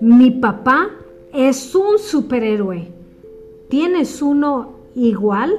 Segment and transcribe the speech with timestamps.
[0.00, 0.90] Mi papá
[1.32, 2.88] es un superhéroe.
[3.68, 5.52] ¿Tienes uno igual?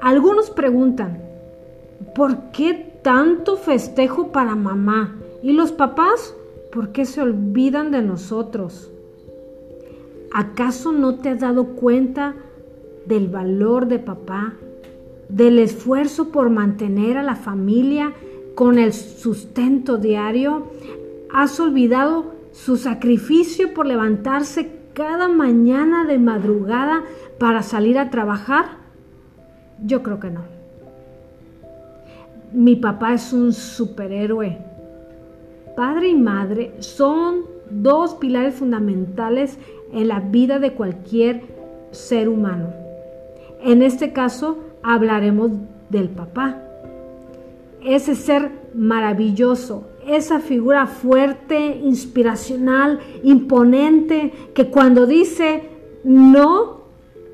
[0.00, 1.22] Algunos preguntan,
[2.14, 5.16] ¿por qué tanto festejo para mamá?
[5.42, 6.34] ¿Y los papás?
[6.72, 8.90] ¿Por qué se olvidan de nosotros?
[10.32, 12.34] ¿Acaso no te has dado cuenta
[13.06, 14.54] del valor de papá?
[15.28, 18.12] ¿Del esfuerzo por mantener a la familia
[18.54, 20.68] con el sustento diario?
[21.32, 27.02] ¿Has olvidado su sacrificio por levantarse cada mañana de madrugada
[27.38, 28.78] para salir a trabajar?
[29.84, 30.42] Yo creo que no.
[32.52, 34.58] Mi papá es un superhéroe.
[35.76, 39.58] Padre y madre son dos pilares fundamentales
[39.92, 41.42] en la vida de cualquier
[41.90, 42.85] ser humano.
[43.62, 45.52] En este caso hablaremos
[45.90, 46.62] del papá.
[47.84, 55.62] Ese ser maravilloso, esa figura fuerte, inspiracional, imponente, que cuando dice
[56.04, 56.82] no,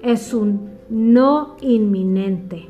[0.02, 2.68] es un no inminente.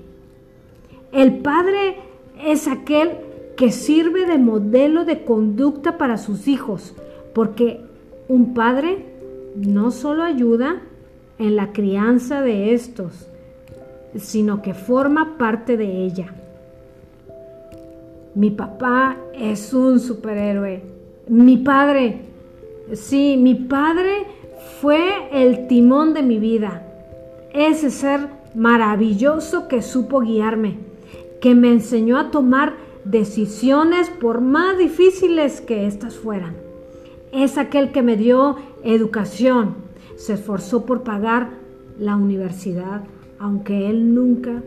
[1.13, 1.97] El padre
[2.45, 3.11] es aquel
[3.57, 6.95] que sirve de modelo de conducta para sus hijos,
[7.35, 7.81] porque
[8.29, 9.07] un padre
[9.57, 10.83] no solo ayuda
[11.39, 13.29] en la crianza de estos,
[14.17, 16.35] sino que forma parte de ella.
[18.35, 20.83] Mi papá es un superhéroe.
[21.29, 22.23] Mi padre,
[22.95, 24.27] sí, mi padre
[24.81, 26.83] fue el timón de mi vida.
[27.53, 30.79] Ese ser maravilloso que supo guiarme,
[31.41, 32.75] que me enseñó a tomar
[33.05, 36.57] decisiones por más difíciles que éstas fueran.
[37.33, 39.75] Es aquel que me dio educación,
[40.17, 41.51] se esforzó por pagar
[41.99, 43.03] la universidad,
[43.43, 44.63] aunque él nunca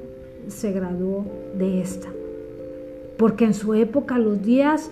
[0.47, 1.25] se graduó
[1.57, 2.09] de esta
[3.17, 4.91] porque en su época los días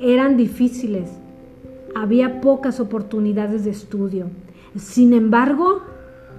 [0.00, 1.10] eran difíciles,
[1.94, 4.26] había pocas oportunidades de estudio.
[4.76, 5.82] Sin embargo,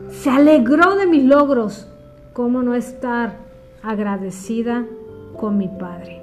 [0.10, 1.88] se alegró de mis logros.
[2.34, 3.36] ¿Cómo no estar
[3.84, 4.86] agradecida
[5.38, 6.22] con mi padre?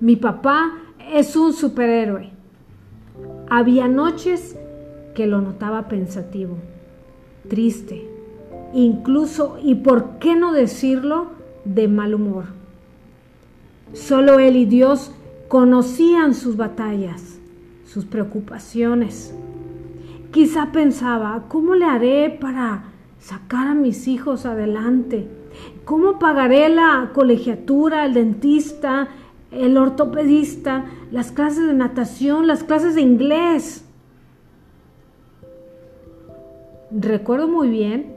[0.00, 0.74] Mi papá
[1.12, 2.30] es un superhéroe.
[3.48, 4.56] Había noches
[5.14, 6.56] que lo notaba pensativo,
[7.48, 8.15] triste,
[8.72, 11.28] incluso, y por qué no decirlo,
[11.64, 12.44] de mal humor.
[13.92, 15.12] Solo él y Dios
[15.48, 17.38] conocían sus batallas,
[17.86, 19.34] sus preocupaciones.
[20.32, 22.84] Quizá pensaba, ¿cómo le haré para
[23.20, 25.28] sacar a mis hijos adelante?
[25.84, 29.08] ¿Cómo pagaré la colegiatura, el dentista,
[29.50, 33.84] el ortopedista, las clases de natación, las clases de inglés?
[36.90, 38.15] Recuerdo muy bien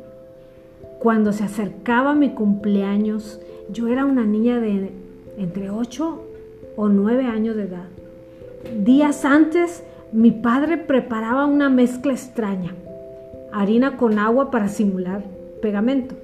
[1.00, 3.40] cuando se acercaba mi cumpleaños,
[3.72, 4.92] yo era una niña de
[5.38, 6.22] entre 8
[6.76, 7.88] o 9 años de edad.
[8.84, 12.76] Días antes, mi padre preparaba una mezcla extraña,
[13.54, 15.24] harina con agua para simular
[15.62, 16.16] pegamento.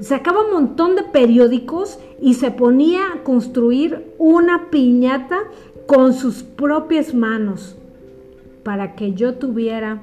[0.00, 5.40] Sacaba un montón de periódicos y se ponía a construir una piñata
[5.86, 7.76] con sus propias manos
[8.62, 10.02] para que yo tuviera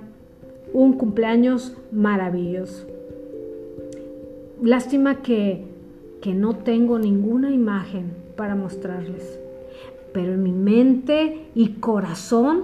[0.74, 2.97] un cumpleaños maravilloso.
[4.62, 5.66] Lástima que,
[6.22, 9.40] que no tengo ninguna imagen para mostrarles.
[10.14, 12.64] Pero en mi mente y corazón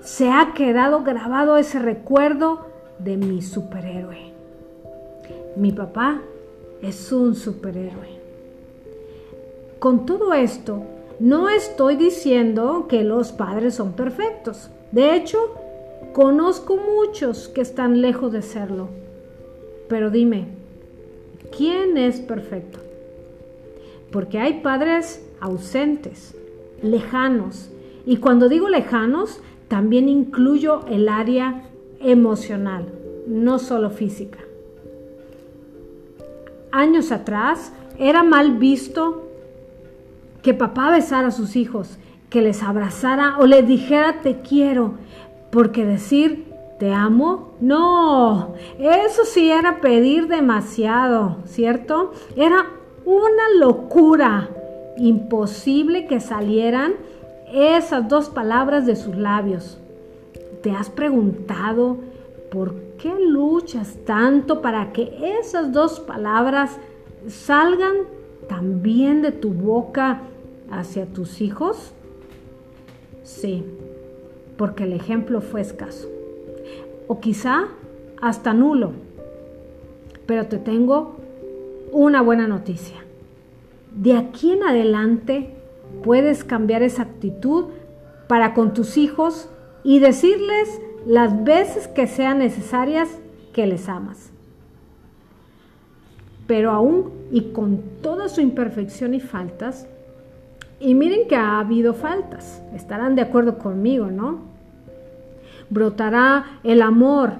[0.00, 2.66] se ha quedado grabado ese recuerdo
[2.98, 4.32] de mi superhéroe.
[5.56, 6.20] Mi papá
[6.82, 8.18] es un superhéroe.
[9.78, 10.82] Con todo esto,
[11.20, 14.70] no estoy diciendo que los padres son perfectos.
[14.90, 15.38] De hecho,
[16.12, 18.88] conozco muchos que están lejos de serlo.
[19.88, 20.59] Pero dime,
[21.56, 22.80] ¿quién es perfecto?
[24.10, 26.34] porque hay padres ausentes,
[26.82, 27.70] lejanos.
[28.06, 31.62] Y cuando digo lejanos, también incluyo el área
[32.00, 32.86] emocional,
[33.26, 34.38] no solo física.
[36.72, 39.28] Años atrás era mal visto
[40.42, 41.98] que papá besara a sus hijos,
[42.30, 44.94] que les abrazara o les dijera te quiero,
[45.50, 46.46] porque decir
[46.80, 52.12] te amo, no, eso sí era pedir demasiado, ¿cierto?
[52.34, 52.70] Era
[53.04, 54.48] una locura.
[54.96, 56.94] Imposible que salieran
[57.52, 59.78] esas dos palabras de sus labios.
[60.62, 61.98] ¿Te has preguntado
[62.50, 66.78] por qué luchas tanto para que esas dos palabras
[67.28, 67.94] salgan
[68.48, 70.22] también de tu boca
[70.70, 71.92] hacia tus hijos?
[73.22, 73.66] Sí,
[74.56, 76.19] porque el ejemplo fue escaso.
[77.10, 77.64] O quizá
[78.22, 78.92] hasta nulo.
[80.26, 81.16] Pero te tengo
[81.90, 82.98] una buena noticia.
[83.96, 85.50] de aquí en adelante
[86.04, 87.64] puedes cambiar esa actitud
[88.28, 89.48] para con tus hijos
[89.82, 93.08] y decirles las veces que sean necesarias
[93.52, 94.30] que les amas.
[96.46, 99.88] Pero aún y con toda su imperfección y faltas,
[100.78, 104.59] y miren que ha habido faltas, estarán de acuerdo conmigo, ¿no?
[105.70, 107.32] Brotará el amor,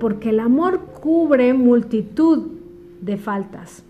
[0.00, 2.48] porque el amor cubre multitud
[3.00, 3.84] de faltas.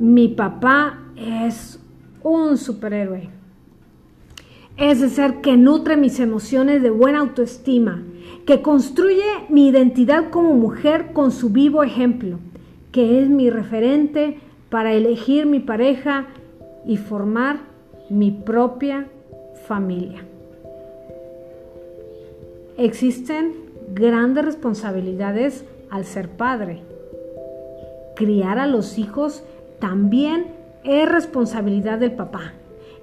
[0.00, 1.80] Mi papá es
[2.22, 3.28] un superhéroe.
[4.76, 8.02] Es el ser que nutre mis emociones de buena autoestima,
[8.46, 12.38] que construye mi identidad como mujer con su vivo ejemplo,
[12.90, 14.38] que es mi referente
[14.70, 16.26] para elegir mi pareja
[16.86, 17.58] y formar
[18.10, 19.06] mi propia
[19.68, 20.24] familia.
[22.76, 23.52] Existen
[23.94, 26.82] grandes responsabilidades al ser padre.
[28.16, 29.44] Criar a los hijos
[29.78, 30.46] también
[30.82, 32.52] es responsabilidad del papá.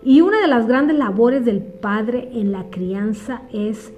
[0.03, 3.93] Y una de las grandes labores del padre en la crianza es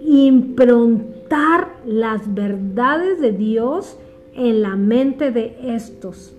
[0.00, 3.98] improntar las verdades de Dios
[4.34, 6.34] en la mente de estos.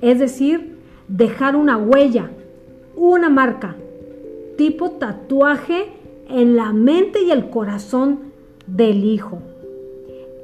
[0.00, 0.76] Es decir,
[1.08, 2.30] dejar una huella,
[2.94, 3.74] una marca,
[4.56, 8.32] tipo tatuaje en la mente y el corazón
[8.66, 9.40] del Hijo.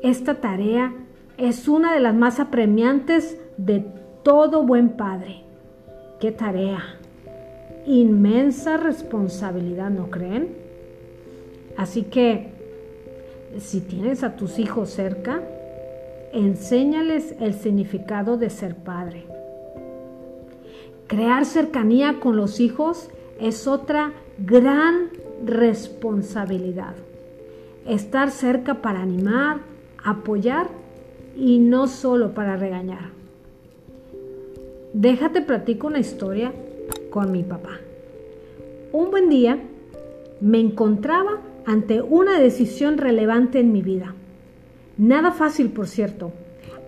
[0.03, 0.95] Esta tarea
[1.37, 3.85] es una de las más apremiantes de
[4.23, 5.43] todo buen padre.
[6.21, 6.83] ¿Qué tarea?
[7.87, 10.49] Inmensa responsabilidad, ¿no creen?
[11.77, 12.53] Así que,
[13.59, 15.43] si tienes a tus hijos cerca,
[16.33, 19.25] enséñales el significado de ser padre.
[21.07, 23.09] Crear cercanía con los hijos
[23.41, 25.09] es otra gran
[25.45, 26.95] responsabilidad.
[27.87, 29.59] Estar cerca para animar,
[30.03, 30.69] apoyar
[31.37, 33.11] y no solo para regañar.
[34.93, 36.53] Déjate platico una historia
[37.11, 37.81] con mi papá.
[38.93, 39.59] Un buen día
[40.41, 44.15] me encontraba ante una decisión relevante en mi vida.
[44.99, 46.33] Nada fácil, por cierto.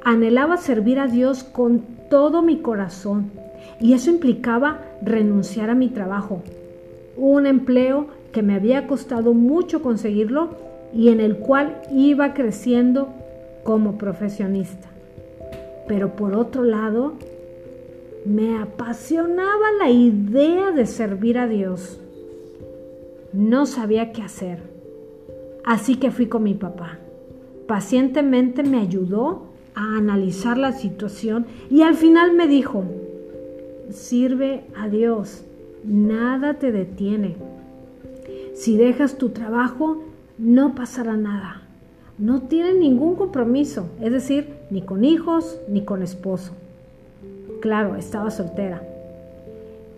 [0.04, 3.30] Anhelaba servir a Dios con todo mi corazón
[3.80, 6.42] y eso implicaba renunciar a mi trabajo,
[7.16, 10.50] un empleo que me había costado mucho conseguirlo
[10.94, 13.08] y en el cual iba creciendo
[13.64, 14.88] como profesionista.
[15.86, 17.14] Pero por otro lado,
[18.24, 21.98] me apasionaba la idea de servir a Dios.
[23.32, 24.58] No sabía qué hacer,
[25.64, 26.98] así que fui con mi papá.
[27.66, 32.84] Pacientemente me ayudó a analizar la situación y al final me dijo,
[33.90, 35.44] sirve a Dios,
[35.84, 37.51] nada te detiene.
[38.54, 40.02] Si dejas tu trabajo,
[40.38, 41.62] no pasará nada.
[42.18, 46.52] No tienes ningún compromiso, es decir, ni con hijos ni con esposo.
[47.60, 48.82] Claro, estaba soltera.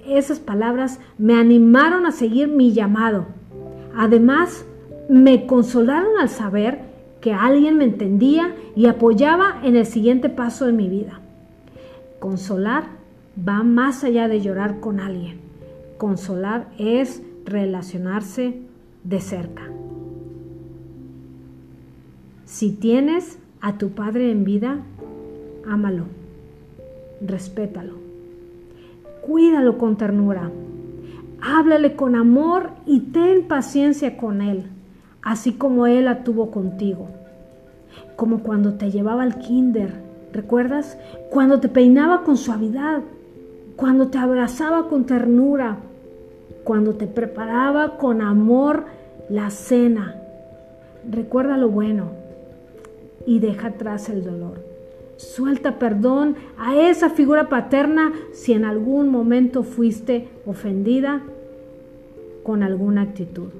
[0.07, 3.27] Esas palabras me animaron a seguir mi llamado.
[3.97, 4.65] Además,
[5.09, 6.81] me consolaron al saber
[7.21, 11.21] que alguien me entendía y apoyaba en el siguiente paso de mi vida.
[12.19, 12.85] Consolar
[13.37, 15.41] va más allá de llorar con alguien.
[15.99, 18.61] Consolar es relacionarse
[19.05, 19.63] de cerca.
[22.45, 24.79] Si tienes a tu padre en vida,
[25.67, 26.05] ámalo,
[27.21, 27.95] respétalo,
[29.27, 30.51] cuídalo con ternura,
[31.41, 34.65] háblale con amor y ten paciencia con él,
[35.23, 37.09] así como él la tuvo contigo.
[38.17, 39.93] Como cuando te llevaba al kinder,
[40.33, 40.99] ¿recuerdas?
[41.31, 43.03] Cuando te peinaba con suavidad,
[43.77, 45.79] cuando te abrazaba con ternura,
[46.65, 48.87] cuando te preparaba con amor
[49.29, 50.17] la cena.
[51.09, 52.13] Recuerda lo bueno
[53.27, 54.65] y deja atrás el dolor.
[55.17, 61.23] Suelta perdón a esa figura paterna si en algún momento fuiste ofendida
[62.43, 63.51] con alguna actitud.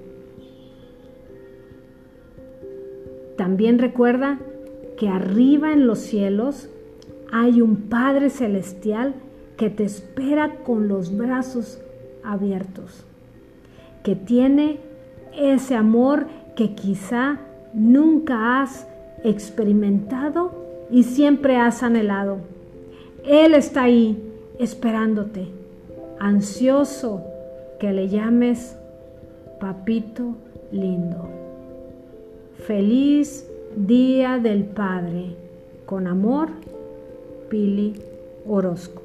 [3.37, 4.39] También recuerda
[4.97, 6.71] que arriba en los cielos
[7.33, 9.15] hay un Padre Celestial
[9.57, 11.84] que te espera con los brazos
[12.25, 13.05] abiertos,
[14.03, 14.79] que tiene
[15.37, 16.27] ese amor
[16.57, 17.39] que quizá
[17.73, 18.87] nunca has
[19.25, 20.53] experimentado
[20.91, 22.39] y siempre has anhelado.
[23.25, 24.23] Él está ahí
[24.59, 25.49] esperándote,
[26.19, 27.23] ansioso
[27.81, 28.77] que le llames
[29.59, 30.37] papito
[30.71, 31.29] lindo.
[32.67, 35.37] Feliz Día del Padre.
[35.85, 36.49] Con amor,
[37.49, 37.95] Pili
[38.47, 39.03] Orozco.